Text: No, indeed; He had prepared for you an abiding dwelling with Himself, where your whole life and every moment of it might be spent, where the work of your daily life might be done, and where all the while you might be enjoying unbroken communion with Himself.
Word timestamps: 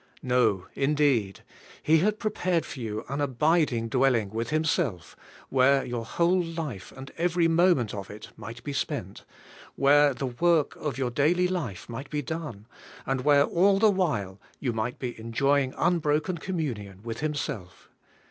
No, 0.23 0.65
indeed; 0.73 1.41
He 1.83 1.99
had 1.99 2.17
prepared 2.17 2.65
for 2.65 2.79
you 2.79 3.05
an 3.07 3.21
abiding 3.21 3.87
dwelling 3.87 4.31
with 4.31 4.49
Himself, 4.49 5.15
where 5.49 5.85
your 5.85 6.05
whole 6.05 6.41
life 6.41 6.91
and 6.97 7.11
every 7.19 7.47
moment 7.47 7.93
of 7.93 8.09
it 8.09 8.29
might 8.35 8.63
be 8.63 8.73
spent, 8.73 9.25
where 9.75 10.15
the 10.15 10.25
work 10.25 10.75
of 10.75 10.97
your 10.97 11.11
daily 11.11 11.47
life 11.47 11.87
might 11.87 12.09
be 12.09 12.23
done, 12.23 12.65
and 13.05 13.21
where 13.21 13.43
all 13.43 13.77
the 13.77 13.91
while 13.91 14.39
you 14.59 14.73
might 14.73 14.97
be 14.97 15.19
enjoying 15.19 15.75
unbroken 15.77 16.39
communion 16.39 17.03
with 17.03 17.19
Himself. 17.19 17.87